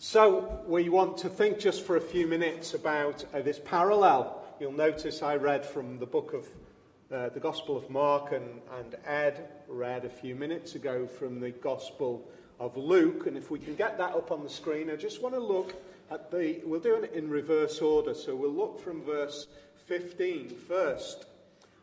[0.00, 4.44] So, we want to think just for a few minutes about uh, this parallel.
[4.60, 6.46] You'll notice I read from the book of
[7.12, 11.50] uh, the Gospel of Mark, and, and Ed read a few minutes ago from the
[11.50, 12.30] Gospel
[12.60, 13.26] of Luke.
[13.26, 15.74] And if we can get that up on the screen, I just want to look
[16.12, 18.14] at the, we'll do it in reverse order.
[18.14, 19.48] So, we'll look from verse
[19.86, 21.26] 15 first.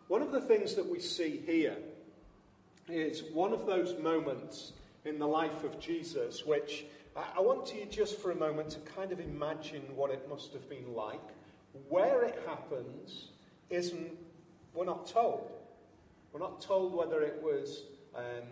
[0.08, 1.76] One of the things that we see here
[2.88, 4.72] is one of those moments
[5.04, 6.86] in the life of Jesus which
[7.16, 10.70] I want you just for a moment to kind of imagine what it must have
[10.70, 11.22] been like.
[11.88, 13.30] Where it happens
[13.70, 14.12] isn't,
[14.74, 15.50] we're not told.
[16.34, 17.84] We're not told whether it was
[18.14, 18.44] um,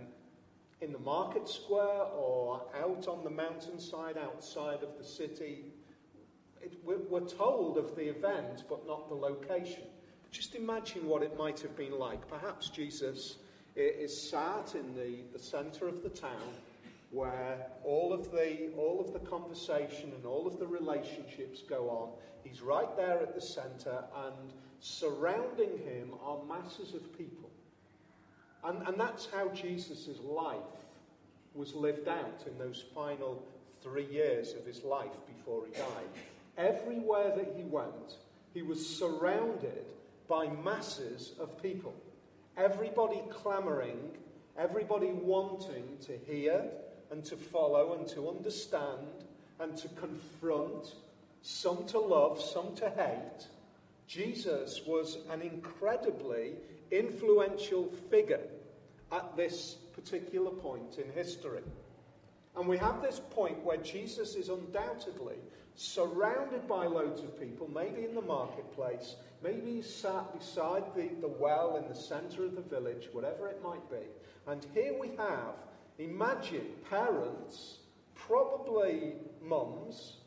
[0.79, 5.65] in the market square or out on the mountainside outside of the city.
[6.61, 9.83] It, we're, we're told of the event, but not the location.
[10.31, 12.29] Just imagine what it might have been like.
[12.29, 13.37] Perhaps Jesus
[13.75, 16.53] is sat in the, the centre of the town
[17.13, 22.09] where all of, the, all of the conversation and all of the relationships go on.
[22.43, 27.51] He's right there at the centre, and surrounding him are masses of people.
[28.63, 30.57] And, and that's how Jesus' life
[31.53, 33.45] was lived out in those final
[33.83, 36.09] three years of his life before he died.
[36.57, 38.17] Everywhere that he went,
[38.55, 39.85] he was surrounded
[40.27, 41.93] by masses of people.
[42.57, 43.99] Everybody clamoring,
[44.57, 46.63] everybody wanting to hear
[47.13, 49.07] and to follow and to understand
[49.59, 50.95] and to confront,
[51.43, 53.47] some to love, some to hate.
[54.07, 56.53] Jesus was an incredibly
[56.89, 58.41] influential figure
[59.11, 61.61] at this particular point in history.
[62.55, 65.35] And we have this point where Jesus is undoubtedly
[65.75, 71.27] surrounded by loads of people, maybe in the marketplace, maybe he's sat beside the, the
[71.27, 74.07] well in the centre of the village, whatever it might be.
[74.47, 75.55] And here we have,
[75.99, 77.79] imagine parents,
[78.15, 80.17] probably mums,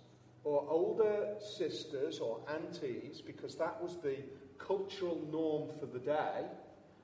[0.45, 4.17] or older sisters or aunties, because that was the
[4.59, 6.45] cultural norm for the day,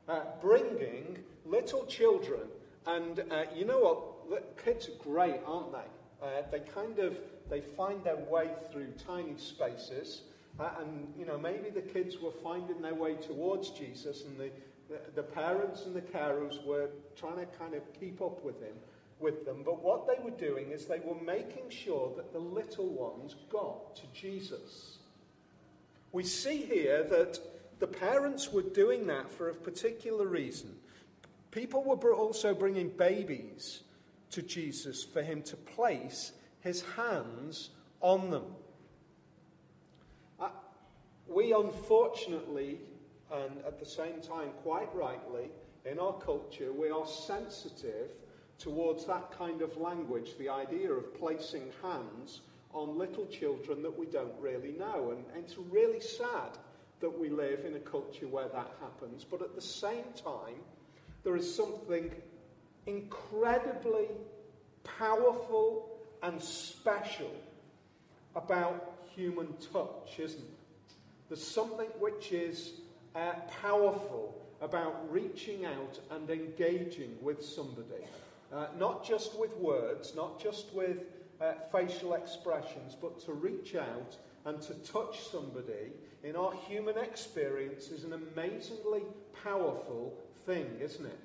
[0.08, 2.42] uh, bringing little children.
[2.86, 4.64] And uh, you know what?
[4.64, 6.26] Kids are great, aren't they?
[6.26, 7.18] Uh, they kind of
[7.50, 10.22] they find their way through tiny spaces.
[10.60, 14.50] Uh, and, you know, maybe the kids were finding their way towards Jesus, and the,
[15.14, 18.74] the, parents and the carers were trying to kind of keep up with him,
[19.20, 19.62] with them.
[19.64, 23.96] But what they were doing is they were making sure that the little ones got
[23.96, 24.98] to Jesus.
[26.12, 27.38] We see here that
[27.78, 30.76] the parents were doing that for a particular reason.
[31.50, 33.82] People were also bringing babies
[34.30, 37.70] to Jesus for him to place his hands
[38.00, 38.44] on them.
[40.40, 40.48] Uh,
[41.28, 42.78] we unfortunately,
[43.32, 45.50] and at the same time quite rightly,
[45.84, 48.10] in our culture, we are sensitive
[48.58, 54.06] towards that kind of language, the idea of placing hands on little children that we
[54.06, 55.10] don't really know.
[55.10, 56.58] And, and it's really sad
[57.00, 59.24] that we live in a culture where that happens.
[59.24, 60.60] But at the same time,
[61.24, 62.10] there is something
[62.86, 64.08] incredibly
[64.84, 65.88] powerful
[66.22, 67.32] and special
[68.36, 70.94] about human touch, isn't it?
[71.28, 72.72] There's something which is
[73.14, 78.04] uh, powerful about reaching out and engaging with somebody.
[78.52, 81.04] Uh, not just with words, not just with
[81.40, 85.92] uh, facial expressions, but to reach out and to touch somebody
[86.22, 89.02] in our human experience is an amazingly
[89.42, 90.14] powerful
[90.46, 91.18] thing, isn't it?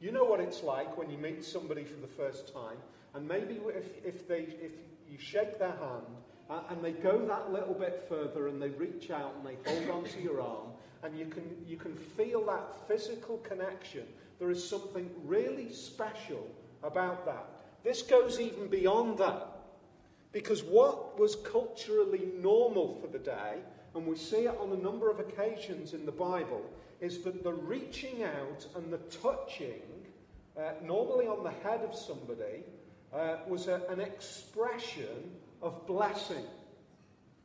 [0.00, 2.76] You know what it's like when you meet somebody for the first time
[3.14, 4.72] and maybe if, if, they, if
[5.08, 6.06] you shake their hand
[6.50, 10.04] uh, and they go that little bit further and they reach out and they hold
[10.04, 10.73] onto your arm
[11.04, 14.04] and you can, you can feel that physical connection,
[14.38, 16.48] there is something really special
[16.82, 17.46] about that.
[17.84, 19.48] This goes even beyond that.
[20.32, 23.58] Because what was culturally normal for the day,
[23.94, 26.62] and we see it on a number of occasions in the Bible,
[27.00, 29.82] is that the reaching out and the touching,
[30.58, 32.64] uh, normally on the head of somebody,
[33.12, 35.30] uh, was a, an expression
[35.62, 36.44] of blessing.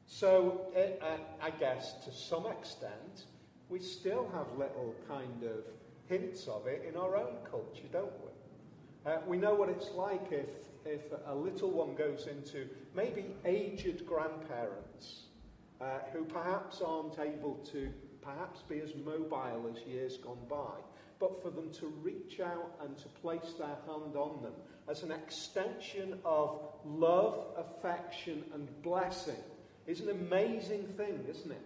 [0.07, 3.25] So, it, uh, I guess to some extent,
[3.69, 5.63] we still have little kind of
[6.07, 9.11] hints of it in our own culture, don't we?
[9.11, 10.49] Uh, we know what it's like if,
[10.85, 15.25] if a little one goes into maybe aged grandparents
[15.79, 17.89] uh, who perhaps aren't able to
[18.21, 20.81] perhaps be as mobile as years gone by,
[21.19, 24.53] but for them to reach out and to place their hand on them
[24.89, 29.37] as an extension of love, affection, and blessing
[29.85, 31.61] is an amazing thing, isn't it?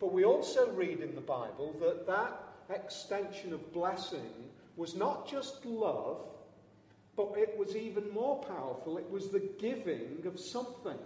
[0.00, 5.64] But we also read in the Bible that that extension of blessing was not just
[5.64, 6.20] love,
[7.18, 8.96] But it was even more powerful.
[8.96, 11.00] It was the giving of something.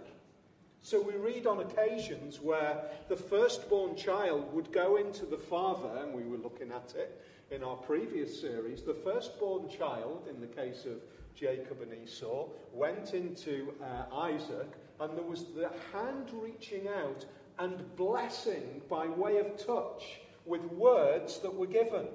[0.83, 6.13] So we read on occasions where the firstborn child would go into the father, and
[6.13, 7.19] we were looking at it
[7.49, 8.83] in our previous series.
[8.83, 11.01] The firstborn child, in the case of
[11.33, 17.25] Jacob and Esau, went into uh, Isaac, and there was the hand reaching out
[17.59, 22.07] and blessing by way of touch with words that were given.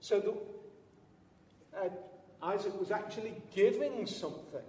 [0.00, 1.88] So that uh,
[2.42, 4.60] Isaac was actually giving something.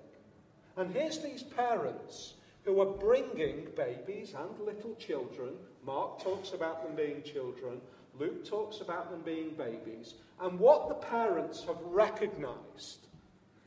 [0.78, 2.34] And here's these parents
[2.64, 5.54] who are bringing babies and little children.
[5.86, 7.80] Mark talks about them being children,
[8.20, 10.16] Luke talks about them being babies.
[10.40, 13.08] And what the parents have recognized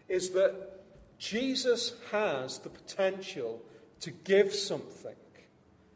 [0.08, 0.80] is that
[1.18, 3.62] Jesus has the potential
[4.00, 5.16] to give something,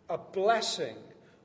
[0.09, 0.97] a blessing,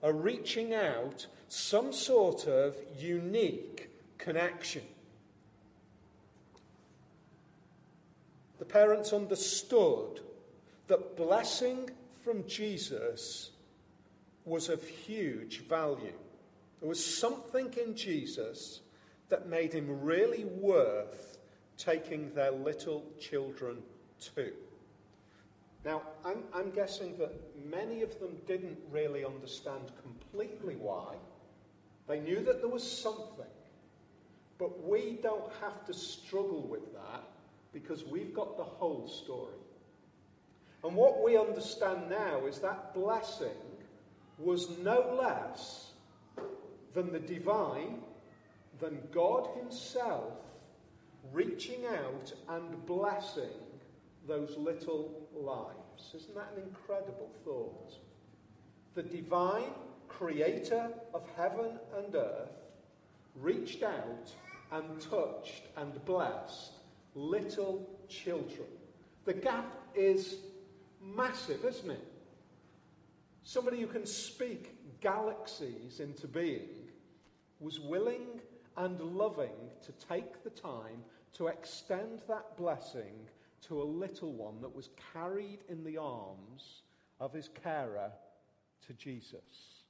[0.02, 4.84] a reaching out, some sort of unique connection.
[8.60, 10.22] The parents understood
[10.88, 11.90] that blessing
[12.24, 13.52] from Jesus
[14.46, 16.14] was of huge value.
[16.80, 18.82] There was something in Jesus
[19.30, 21.38] that made him really worth
[21.78, 23.78] taking their little children
[24.36, 24.54] to.
[25.88, 27.32] Now, I'm, I'm, guessing that
[27.66, 31.16] many of them didn't really understand completely why.
[32.10, 33.46] They knew that there was something.
[34.58, 37.24] But we don't have to struggle with that
[37.72, 39.56] because we've got the whole story.
[40.84, 43.48] And what we understand now is that blessing
[44.38, 45.92] was no less
[46.96, 48.02] than the divine,
[48.82, 50.34] than God Himself
[51.32, 53.67] reaching out and blessing
[54.28, 56.14] those little lives.
[56.16, 57.94] Isn't that an incredible thought?
[58.94, 59.72] The divine
[60.08, 62.50] creator of heaven and earth
[63.36, 64.32] reached out
[64.72, 66.74] and touched and blessed
[67.16, 68.68] little children.
[69.26, 70.38] The gap is
[71.02, 72.08] massive, isn't it?
[73.44, 76.90] Somebody who can speak galaxies into being
[77.60, 78.42] was willing
[78.76, 81.04] and loving to take the time
[81.34, 83.28] to extend that blessing
[83.62, 86.84] to a little one that was carried in the arms
[87.20, 88.12] of his carer
[88.86, 89.84] to Jesus.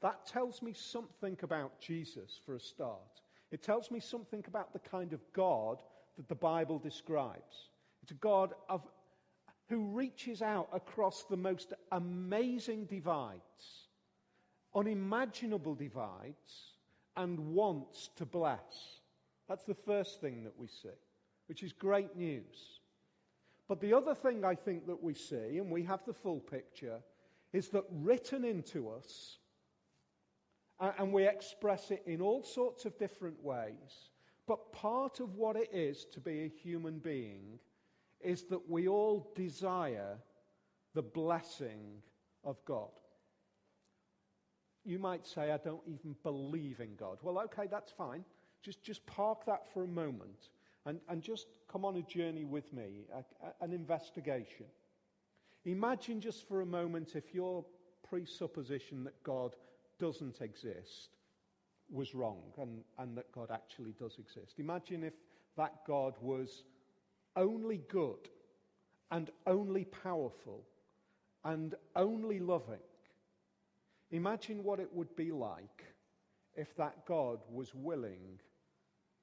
[0.00, 3.20] That tells me something about Jesus for a start.
[3.50, 5.82] It tells me something about the kind of God
[6.16, 7.68] that the Bible describes.
[8.02, 8.82] It's a God of
[9.68, 13.40] who reaches out across the most amazing divides,
[14.74, 16.74] unimaginable divides,
[17.16, 18.98] and wants to bless.
[19.48, 20.88] That's the first thing that we see,
[21.46, 22.80] which is great news.
[23.72, 27.00] But the other thing I think that we see, and we have the full picture,
[27.54, 29.38] is that written into us,
[30.78, 34.10] and we express it in all sorts of different ways,
[34.46, 37.58] but part of what it is to be a human being
[38.20, 40.18] is that we all desire
[40.92, 42.02] the blessing
[42.44, 42.90] of God.
[44.84, 47.16] You might say, I don't even believe in God.
[47.22, 48.22] Well, okay, that's fine.
[48.60, 50.50] Just, just park that for a moment
[50.86, 54.66] and, and just come on a journey with me, a, a, an investigation.
[55.64, 57.64] Imagine just for a moment if your
[58.08, 59.54] presupposition that God
[59.98, 61.10] doesn't exist
[61.90, 64.58] was wrong and, and that God actually does exist.
[64.58, 65.14] Imagine if
[65.56, 66.64] that God was
[67.36, 68.28] only good
[69.10, 70.64] and only powerful
[71.44, 72.80] and only loving.
[74.10, 75.84] Imagine what it would be like
[76.54, 78.40] if that God was willing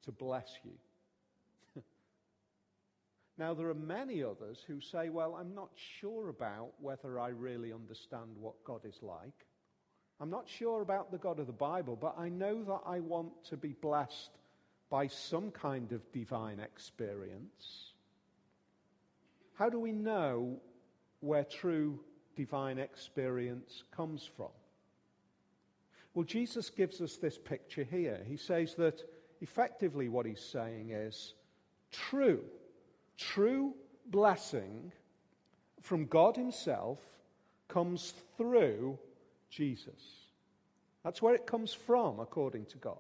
[0.03, 0.72] to bless you.
[3.39, 5.69] Now, there are many others who say, Well, I'm not
[6.00, 9.46] sure about whether I really understand what God is like.
[10.19, 13.31] I'm not sure about the God of the Bible, but I know that I want
[13.46, 14.31] to be blessed
[14.89, 17.93] by some kind of divine experience.
[19.53, 20.60] How do we know
[21.22, 22.01] where true
[22.36, 24.50] divine experience comes from?
[26.13, 28.19] Well, Jesus gives us this picture here.
[28.27, 29.01] He says that
[29.39, 31.36] effectively what he's saying is
[31.91, 32.41] true,
[33.19, 33.73] true
[34.07, 34.91] blessing
[35.81, 36.99] from God Himself
[37.67, 38.97] comes through
[39.49, 40.27] Jesus.
[41.03, 42.97] That's where it comes from, according to God.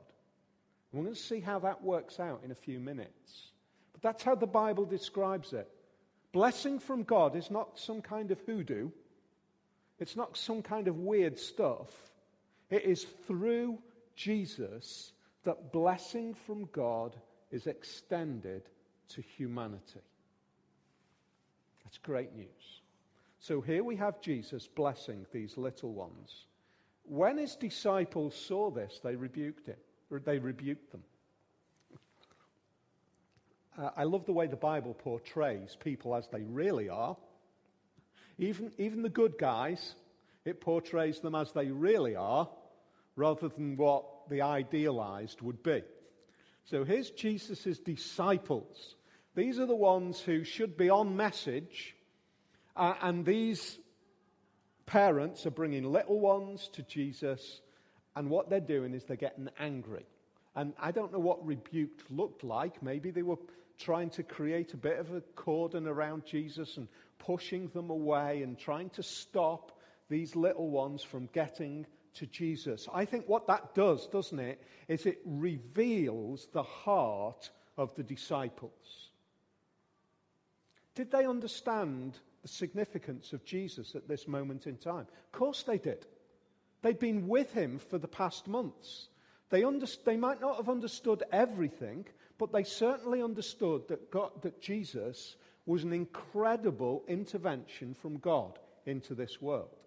[0.91, 3.51] we're going to see how that works out in a few minutes.
[3.93, 5.69] But that's how the Bible describes it.
[6.31, 8.89] Blessing from God is not some kind of hoodoo.
[9.99, 11.89] It's not some kind of weird stuff.
[12.69, 13.79] It is through
[14.15, 15.11] Jesus
[15.43, 17.15] that blessing from God
[17.51, 18.63] is extended
[19.09, 20.01] to humanity.
[21.83, 22.81] That's great news.
[23.39, 26.45] So here we have Jesus blessing these little ones.
[27.03, 29.77] When his disciples saw this, they rebuked him,
[30.11, 31.03] or they rebuked them.
[33.77, 37.17] uh, I love the way the Bible portrays people as they really are.
[38.37, 39.95] Even, even the good guys,
[40.45, 42.49] it portrays them as they really are
[43.15, 45.81] rather than what the idealized would be.
[46.65, 48.95] So here's Jesus' disciples.
[49.35, 51.95] These are the ones who should be on message,
[52.75, 53.79] uh, and these
[54.85, 57.61] parents are bringing little ones to Jesus,
[58.15, 60.05] and what they're doing is they're getting angry.
[60.55, 62.81] And I don't know what rebuked looked like.
[62.81, 63.37] Maybe they were
[63.77, 68.57] trying to create a bit of a cordon around Jesus and pushing them away and
[68.57, 72.87] trying to stop these little ones from getting to Jesus.
[72.93, 79.08] I think what that does, doesn't it, is it reveals the heart of the disciples.
[80.99, 85.07] Did they understand the significance of Jesus at this moment in time?
[85.27, 86.05] Of course they did.
[86.81, 89.07] They'd been with him for the past months.
[89.49, 92.05] They, under, they might not have understood everything,
[92.37, 99.15] but they certainly understood that, God, that Jesus was an incredible intervention from God into
[99.15, 99.77] this world.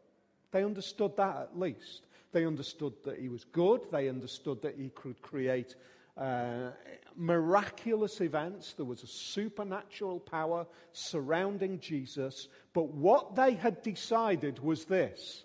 [0.50, 2.06] They understood that at least.
[2.32, 3.82] They understood that he was good.
[3.90, 5.74] They understood that he could create
[6.16, 6.70] uh,
[7.16, 8.74] miraculous events.
[8.74, 12.48] There was a supernatural power surrounding Jesus.
[12.72, 15.44] But what they had decided was this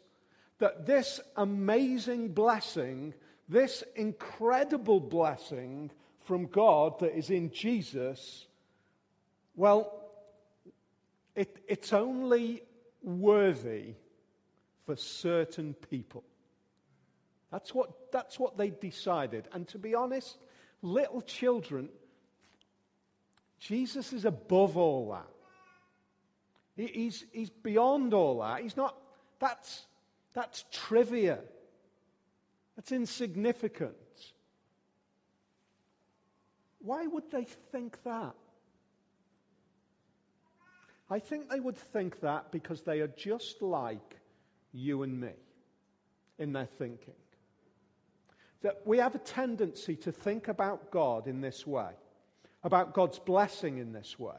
[0.60, 3.14] that this amazing blessing,
[3.48, 5.92] this incredible blessing
[6.24, 8.48] from God that is in Jesus,
[9.56, 9.94] well,
[11.36, 12.64] it, it's only
[13.04, 13.94] worthy
[14.88, 16.24] for certain people.
[17.52, 19.48] That's what, that's what they decided.
[19.54, 20.38] And to be honest,
[20.82, 21.90] little children,
[23.60, 25.28] Jesus is above all that.
[26.76, 28.62] He's, he's beyond all that.
[28.62, 28.96] He's not,
[29.40, 29.86] that's,
[30.34, 31.40] that's trivia.
[32.76, 33.96] That's insignificant.
[36.80, 38.36] Why would they think that?
[41.10, 44.18] I think they would think that because they are just like
[44.72, 45.32] you and me
[46.38, 47.16] in their thinking
[48.62, 51.92] that we have a tendency to think about God in this way,
[52.64, 54.36] about God's blessing in this way.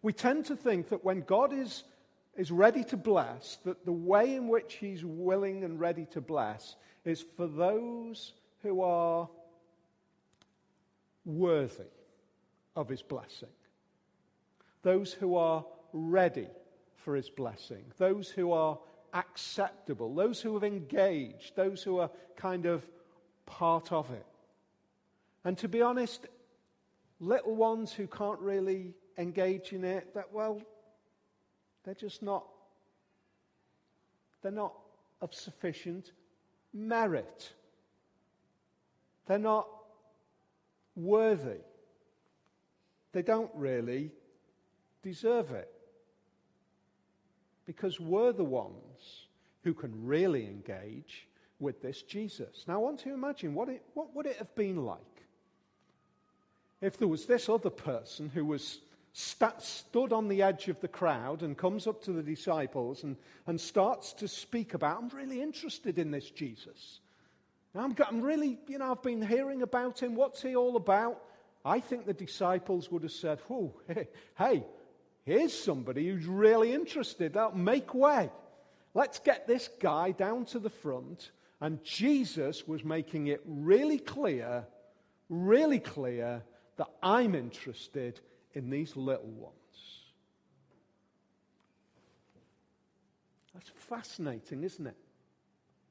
[0.00, 1.84] We tend to think that when God is,
[2.36, 6.76] is ready to bless, that the way in which He's willing and ready to bless
[7.04, 8.32] is for those
[8.62, 9.28] who are
[11.24, 11.84] worthy
[12.74, 13.48] of His blessing,
[14.82, 16.48] those who are ready
[16.96, 18.78] for His blessing, those who are
[19.14, 22.84] acceptable, those who have engaged, those who are kind of
[23.52, 24.26] part of it.
[25.44, 26.26] And to be honest,
[27.20, 30.62] little ones who can't really engage in it, that, well,
[31.84, 32.46] they're just not,
[34.40, 34.72] they're not
[35.20, 36.12] of sufficient
[36.72, 37.52] merit.
[39.26, 39.68] They're not
[40.96, 41.60] worthy.
[43.12, 44.12] They don't really
[45.02, 45.70] deserve it.
[47.66, 49.26] Because we're the ones
[49.62, 51.28] who can really engage
[51.62, 52.64] with this Jesus.
[52.66, 54.98] Now, I want to imagine what, it, what would it have been like
[56.82, 58.80] if there was this other person who was
[59.12, 63.16] st- stood on the edge of the crowd and comes up to the disciples and,
[63.46, 66.98] and starts to speak about, I'm really interested in this Jesus.
[67.74, 70.16] I'm, I'm really, you know, I've been hearing about him.
[70.16, 71.22] What's he all about?
[71.64, 74.64] I think the disciples would have said, Whoa, hey, hey
[75.24, 77.34] here's somebody who's really interested.
[77.34, 78.30] That'll make way.
[78.92, 81.30] Let's get this guy down to the front
[81.62, 84.66] and Jesus was making it really clear,
[85.28, 86.42] really clear
[86.76, 88.18] that I'm interested
[88.52, 89.54] in these little ones.
[93.54, 94.96] That's fascinating, isn't it?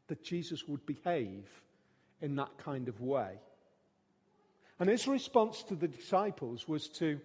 [0.07, 1.47] That Jesus would behave
[2.19, 3.39] in that kind of way.
[4.77, 7.17] And his response to the disciples was to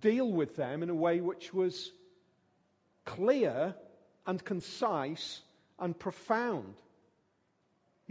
[0.00, 1.92] deal with them in a way which was
[3.04, 3.76] clear
[4.26, 5.42] and concise
[5.78, 6.74] and profound.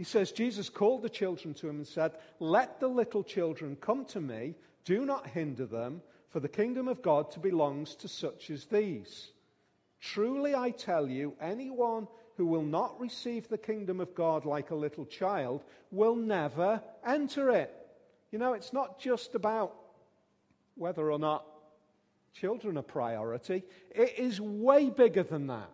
[0.02, 4.04] He says, Jesus called the children to him and said, Let the little children come
[4.06, 8.64] to me, do not hinder them, for the kingdom of God belongs to such as
[8.64, 9.30] these.
[10.00, 14.74] Truly I tell you, anyone who will not receive the kingdom of God like a
[14.74, 17.72] little child will never enter it.
[18.32, 19.72] You know, it's not just about
[20.74, 21.46] whether or not
[22.34, 23.62] children are priority,
[23.94, 25.70] it is way bigger than that.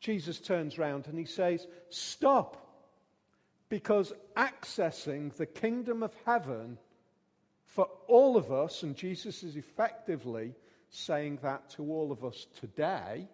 [0.00, 2.62] Jesus turns round and he says, Stop.
[3.68, 6.78] Because accessing the kingdom of heaven
[7.64, 10.54] for all of us, and Jesus is effectively
[10.90, 13.26] saying that to all of us today,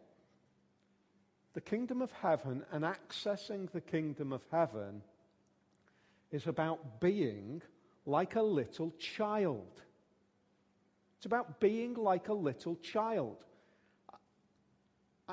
[1.53, 5.03] the kingdom of heaven and accessing the kingdom of heaven
[6.31, 7.61] is about being
[8.07, 9.83] like a little child.
[11.19, 13.37] It's about being like a little child.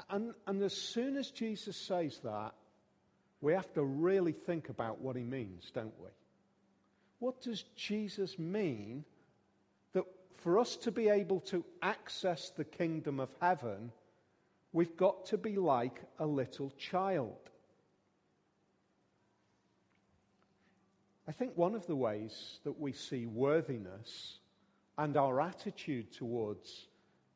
[0.09, 2.53] And, and as soon as Jesus says that,
[3.41, 6.10] we have to really think about what he means, don't we?
[7.20, 9.03] What does Jesus mean
[9.94, 10.06] that
[10.38, 13.91] for us to be able to access the kingdom of heaven,
[14.74, 17.38] we've got to be like a little child?
[21.27, 24.39] I think one of the ways that we see worthiness
[24.98, 26.88] and our attitude towards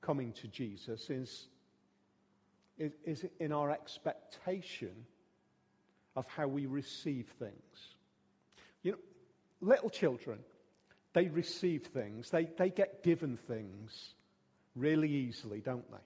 [0.01, 1.48] coming to Jesus is,
[2.77, 5.05] is, is in our expectation
[6.15, 7.95] of how we receive things.
[8.83, 8.97] You know,
[9.61, 10.39] little children,
[11.13, 14.13] they receive things, they, they get given things
[14.75, 15.97] really easily, don't they?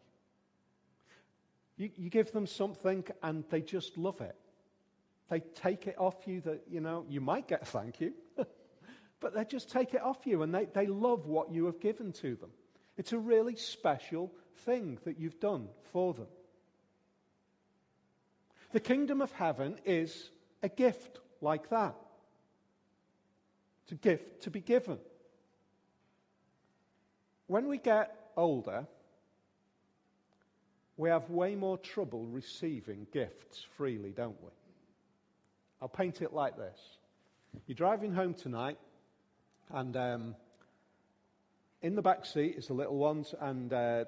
[1.77, 4.35] You, you give them something and they just love it.
[5.29, 8.13] They take it off you that, you know, you might get a thank you.
[9.19, 12.11] But they just take it off you and they, they love what you have given
[12.13, 12.51] to them.
[12.97, 16.27] It's a really special thing that you've done for them.
[18.75, 21.95] The kingdom of heaven is a gift like that.
[23.83, 24.99] It's a gift to be given.
[27.47, 28.85] When we get older,
[30.97, 34.49] we have way more trouble receiving gifts freely, don't we?
[35.81, 36.77] I'll paint it like this.
[37.67, 38.77] You're driving home tonight,
[39.73, 40.35] and um,
[41.81, 44.03] in the back seat is the little ones, and uh,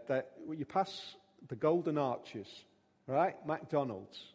[0.54, 1.16] you pass
[1.48, 2.50] the Golden Arches,
[3.08, 3.38] right?
[3.48, 4.34] McDonald's.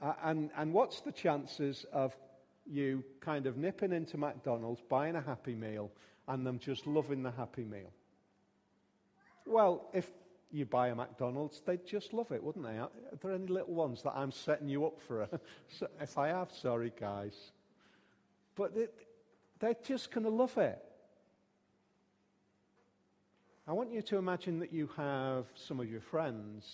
[0.00, 2.16] Uh, and, and what's the chances of
[2.66, 5.90] you kind of nipping into McDonald's, buying a Happy Meal,
[6.28, 7.92] and them just loving the Happy Meal?
[9.46, 10.10] Well, if
[10.50, 12.78] you buy a McDonald's, they'd just love it, wouldn't they?
[12.78, 12.90] Are
[13.20, 15.28] there any little ones that I'm setting you up for?
[16.00, 17.34] if I have, sorry, guys.
[18.54, 18.94] But it,
[19.58, 20.78] they're just going to love it.
[23.66, 26.64] I want you to imagine that you have some of your friends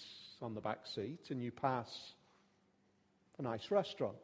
[0.40, 2.12] on the back seat and you pass
[3.38, 4.16] a nice restaurant.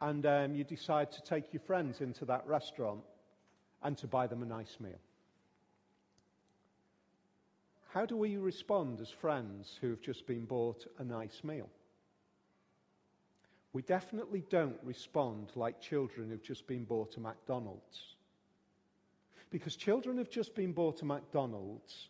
[0.00, 3.00] And um, you decide to take your friends into that restaurant
[3.82, 4.98] and to buy them a nice meal.
[7.92, 11.68] How do we respond as friends who have just been bought a nice meal?
[13.72, 18.14] We definitely don't respond like children who've just been bought a McDonald's.
[19.50, 22.08] Because children who've just been bought a McDonald's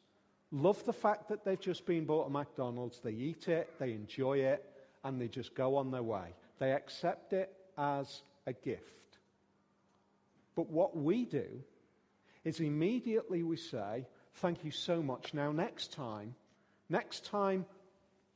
[0.52, 4.38] love the fact that they've just been bought a McDonald's, they eat it, they enjoy
[4.38, 4.64] it,
[5.04, 6.34] and they just go on their way.
[6.58, 9.18] They accept it as a gift.
[10.54, 11.46] But what we do
[12.44, 15.34] is immediately we say, Thank you so much.
[15.34, 16.34] Now, next time,
[16.88, 17.66] next time,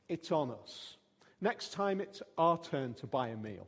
[0.09, 0.97] it's on us.
[1.41, 3.65] Next time, it's our turn to buy a meal.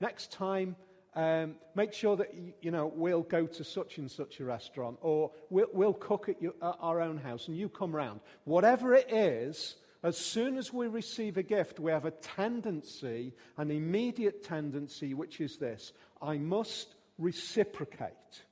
[0.00, 0.76] Next time,
[1.16, 5.30] um, make sure that you know we'll go to such and such a restaurant, or
[5.50, 8.20] we'll, we'll cook at, your, at our own house, and you come round.
[8.44, 13.70] Whatever it is, as soon as we receive a gift, we have a tendency, an
[13.70, 18.42] immediate tendency, which is this: I must reciprocate.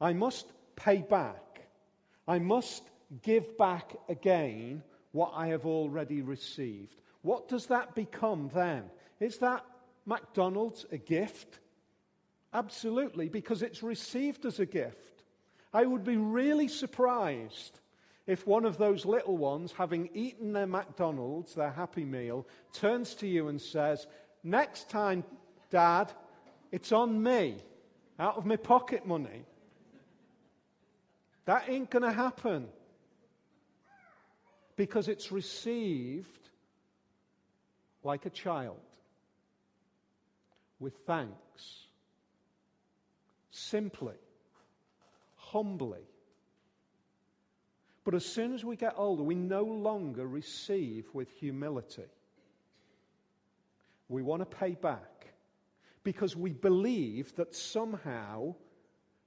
[0.00, 1.60] I must pay back.
[2.26, 2.82] I must
[3.22, 7.00] give back again what I have already received.
[7.22, 8.84] What does that become then?
[9.20, 9.64] Is that
[10.04, 11.58] McDonald's a gift?
[12.56, 15.22] Absolutely, because it's received as a gift.
[15.74, 17.80] I would be really surprised
[18.26, 23.26] if one of those little ones, having eaten their McDonald's, their Happy Meal, turns to
[23.26, 24.06] you and says,
[24.42, 25.22] Next time,
[25.68, 26.10] Dad,
[26.72, 27.56] it's on me,
[28.18, 29.44] out of my pocket money.
[31.44, 32.68] That ain't going to happen
[34.76, 36.48] because it's received
[38.02, 38.80] like a child,
[40.80, 41.85] with thanks,
[43.56, 44.14] simply,
[45.36, 46.06] humbly.
[48.04, 52.04] But as soon as we get older, we no longer receive with humility.
[54.08, 55.26] We want to pay back
[56.04, 58.54] because we believe that somehow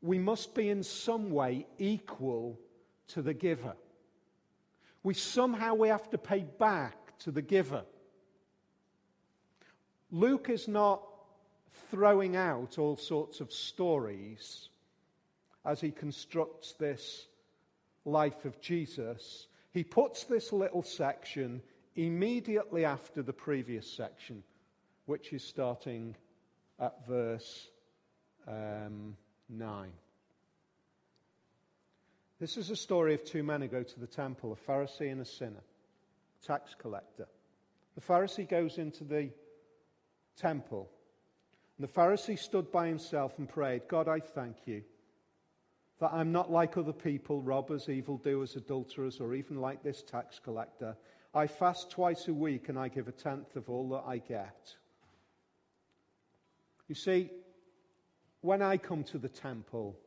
[0.02, 2.58] we must be in some way equal
[3.10, 3.74] to the giver.
[5.04, 7.84] We somehow we have to pay back to the giver.
[10.12, 11.02] Luke is not
[11.90, 14.70] throwing out all sorts of stories
[15.66, 17.28] as he constructs this
[18.06, 19.48] life of Jesus.
[19.72, 21.62] He puts this little section
[21.96, 24.44] immediately after the previous section,
[25.06, 26.16] which is starting
[26.80, 27.68] at verse
[28.48, 29.16] um,
[29.50, 29.92] 9.
[32.40, 35.20] This is a story of two men who go to the temple, a Pharisee and
[35.20, 35.64] a sinner,
[36.46, 37.28] tax collector.
[37.96, 39.30] The Pharisee goes into the
[40.38, 40.90] temple.
[41.80, 44.84] And the Pharisee stood by himself and prayed, God, I thank you
[46.02, 50.98] that I'm not like other people, robbers, evildoers, adulterers, or even like this tax collector.
[51.34, 54.76] I fast twice a week and I give a tenth of all that I get.
[56.90, 57.30] You see,
[58.42, 59.98] when I come to the temple,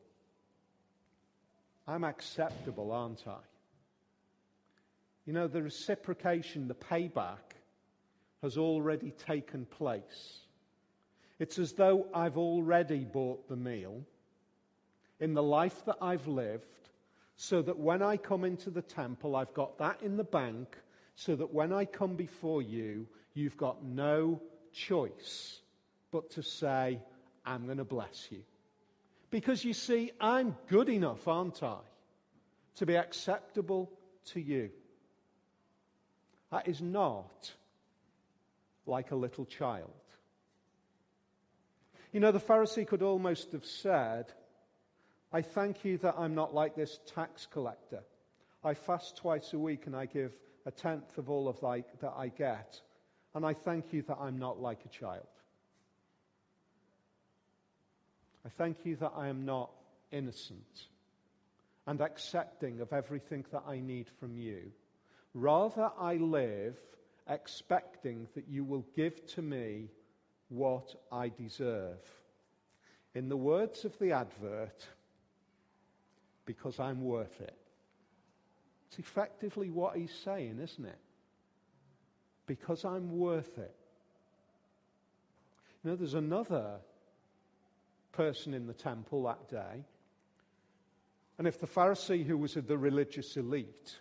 [1.87, 3.39] I'm acceptable, aren't I?
[5.25, 7.57] You know, the reciprocation, the payback
[8.43, 10.41] has already taken place.
[11.43, 14.05] It's as though I've already bought the meal
[15.19, 16.63] in the life that I've lived,
[17.35, 20.77] so that when I come into the temple, I've got that in the bank,
[21.15, 25.59] so that when I come before you, you've got no choice
[26.11, 27.01] but to say,
[27.45, 28.43] I'm going to bless you.
[29.29, 31.79] Because you see, I'm good enough, aren't I,
[32.75, 33.91] to be acceptable
[34.27, 34.69] to you.
[36.51, 37.51] That is not
[38.85, 39.91] like a little child.
[42.13, 44.31] You know, the Pharisee could almost have said,
[45.31, 48.03] I thank you that I'm not like this tax collector.
[48.63, 50.31] I fast twice a week and I give
[50.67, 52.79] a tenth of all of like, that I get.
[53.33, 55.25] And I thank you that I'm not like a child.
[58.45, 59.71] I thank you that I am not
[60.11, 60.83] innocent
[61.87, 64.71] and accepting of everything that I need from you.
[65.33, 66.77] Rather, I live
[67.27, 69.89] expecting that you will give to me
[70.53, 71.99] what I deserve.
[73.15, 74.85] In the words of the advert,
[76.45, 77.55] because I'm worth it.
[78.87, 80.99] It's effectively what he's saying, isn't it?
[82.45, 83.75] Because I'm worth it.
[85.83, 86.77] You know, there's another
[88.11, 89.83] person in the temple that day.
[91.37, 93.97] And if the Pharisee, who was the religious elite,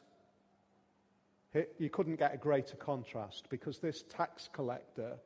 [1.78, 5.16] you couldn't get a greater contrast because this tax collector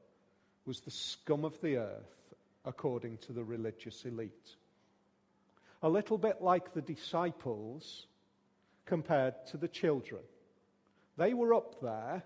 [0.67, 4.57] was the scum of the earth according to the religious elite.
[5.83, 8.07] A little bit like the disciples
[8.85, 10.23] compared to the children.
[11.17, 12.25] They were up there,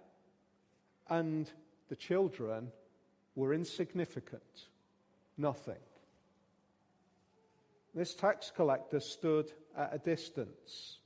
[1.09, 1.51] and
[1.89, 2.73] the children
[3.35, 4.67] were insignificant,
[5.37, 5.75] nothing.
[7.95, 10.99] This tax collector stood at a distance.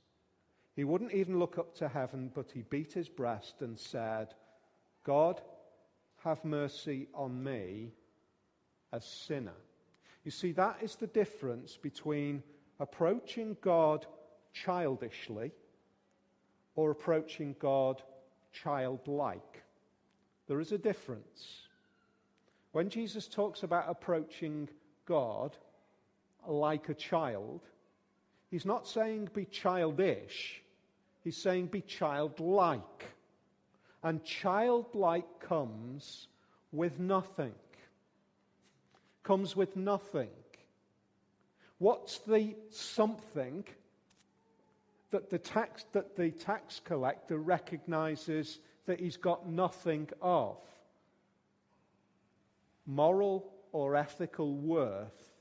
[0.75, 4.33] He wouldn't even look up to heaven, but he beat his breast and said,
[5.03, 5.41] God,
[6.25, 7.91] have mercy on me,
[8.91, 9.53] a sinner.
[10.23, 12.41] You see, that is the difference between
[12.79, 14.05] approaching God
[14.51, 15.51] childishly
[16.75, 18.01] or approaching God
[18.51, 19.63] childlike.
[20.47, 21.67] There is a difference.
[22.71, 24.67] When Jesus talks about approaching
[25.05, 25.55] God,
[26.47, 27.61] like a child,
[28.49, 30.61] he's not saying be childish,
[31.23, 33.14] he's saying be childlike.
[34.05, 36.27] And childlike comes
[36.71, 37.55] with nothing.
[39.23, 40.29] Comes with nothing.
[41.79, 43.65] What's the something
[45.09, 50.57] that the tax, that the tax collector recognizes that he's got nothing of?
[52.85, 55.31] Moral or ethical worth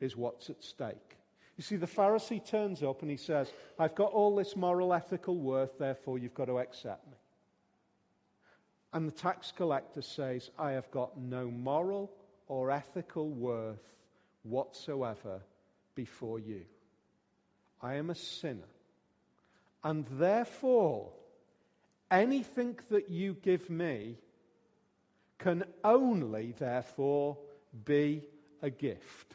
[0.00, 1.18] is what's at stake.
[1.58, 5.36] You see, the Pharisee turns up and he says, I've got all this moral, ethical
[5.36, 7.18] worth, therefore you've got to accept me.
[8.92, 12.12] And the tax collector says, I have got no moral
[12.48, 13.94] or ethical worth
[14.42, 15.40] whatsoever
[15.94, 16.62] before you.
[17.80, 18.68] I am a sinner.
[19.82, 21.10] And therefore,
[22.10, 24.16] anything that you give me
[25.38, 27.38] can only, therefore,
[27.84, 28.22] be
[28.60, 29.34] a gift.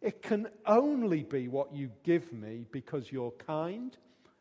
[0.00, 3.96] It can only be what you give me because you're kind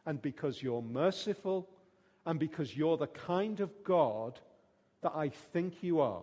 [0.08, 1.70] and because you're merciful
[2.26, 4.40] and because you're the kind of God
[5.02, 6.22] that I think you are.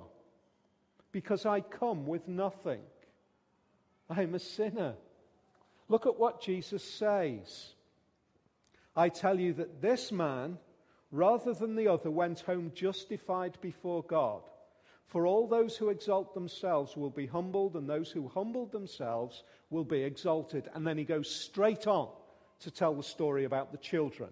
[1.11, 2.81] Because I come with nothing.
[4.09, 4.95] I'm a sinner.
[5.89, 7.75] Look at what Jesus says.
[8.95, 10.59] I tell you that this man,
[11.11, 14.43] rather than the other, went home justified before God.
[15.07, 19.85] For all those who exalt themselves will be humbled, and those who humbled themselves will
[19.85, 20.69] be exalted.
[20.75, 22.11] And then he goes straight on
[22.61, 24.29] to tell the story about the children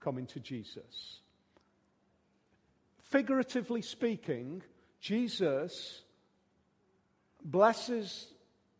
[0.00, 1.20] coming to Jesus.
[3.02, 4.62] Figuratively speaking,
[5.00, 6.02] Jesus
[7.44, 8.26] blesses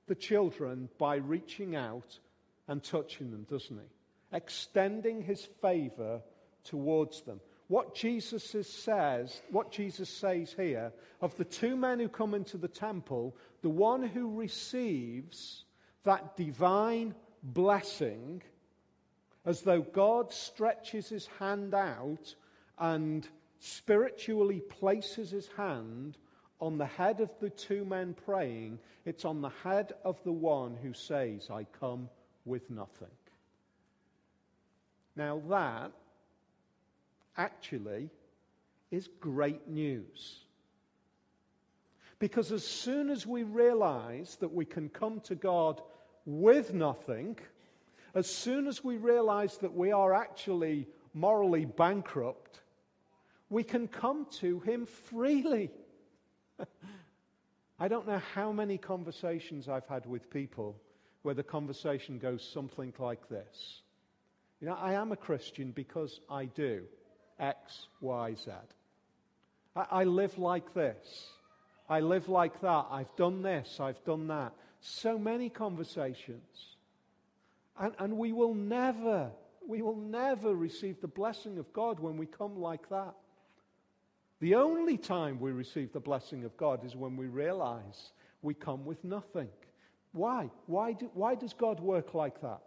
[0.06, 2.18] the children by reaching out
[2.66, 4.36] and touching them, doesn't he?
[4.36, 6.20] Extending his favor
[6.64, 7.40] towards them.
[7.68, 12.68] What Jesus says, what Jesus says here, of the two men who come into the
[12.68, 15.64] temple, the one who receives
[16.04, 18.42] that divine blessing,
[19.48, 22.34] as though God stretches his hand out
[22.78, 23.26] and
[23.60, 26.18] spiritually places his hand
[26.60, 30.76] on the head of the two men praying, it's on the head of the one
[30.76, 32.10] who says, I come
[32.44, 33.08] with nothing.
[35.16, 35.92] Now, that
[37.38, 38.10] actually
[38.90, 40.40] is great news.
[42.18, 45.80] Because as soon as we realize that we can come to God
[46.26, 47.38] with nothing,
[48.14, 52.60] as soon as we realize that we are actually morally bankrupt,
[53.50, 55.70] we can come to Him freely.
[57.80, 60.80] I don't know how many conversations I've had with people
[61.22, 63.82] where the conversation goes something like this.
[64.60, 66.84] You know, I am a Christian because I do
[67.38, 68.50] X, Y, Z.
[69.76, 71.28] I, I live like this.
[71.88, 72.86] I live like that.
[72.90, 73.78] I've done this.
[73.80, 74.52] I've done that.
[74.80, 76.76] So many conversations.
[77.78, 79.30] And, and we will never,
[79.66, 83.14] we will never receive the blessing of God when we come like that.
[84.40, 88.12] The only time we receive the blessing of God is when we realize
[88.42, 89.48] we come with nothing.
[90.12, 90.50] Why?
[90.66, 92.60] Why, do, why does God work like that?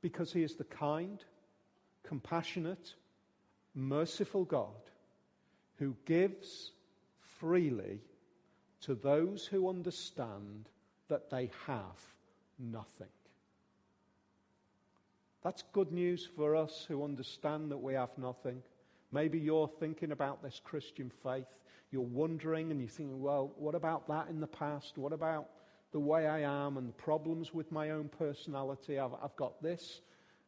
[0.00, 1.22] Because He is the kind,
[2.02, 2.94] compassionate,
[3.74, 4.90] merciful God
[5.76, 6.72] who gives
[7.38, 8.00] freely
[8.80, 10.68] to those who understand
[11.08, 12.00] that they have
[12.58, 13.08] nothing.
[15.42, 18.62] That's good news for us who understand that we have nothing.
[19.12, 21.46] Maybe you're thinking about this Christian faith.
[21.90, 24.98] You're wondering and you're thinking, well, what about that in the past?
[24.98, 25.48] What about
[25.92, 28.98] the way I am and the problems with my own personality?
[28.98, 30.02] I've, I've got this.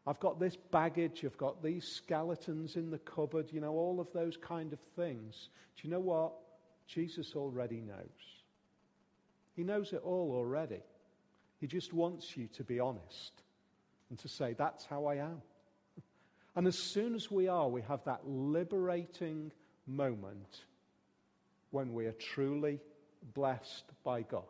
[0.06, 1.24] I've got this baggage.
[1.24, 3.50] I've got these skeletons in the cupboard.
[3.52, 5.48] You know, all of those kind of things.
[5.76, 6.32] Do you know what?
[6.86, 8.39] Jesus already knows.
[9.60, 10.80] He knows it all already.
[11.58, 13.42] He just wants you to be honest
[14.08, 15.42] and to say, that's how I am.
[16.56, 19.52] And as soon as we are, we have that liberating
[19.86, 20.62] moment
[21.72, 22.80] when we are truly
[23.34, 24.44] blessed by God.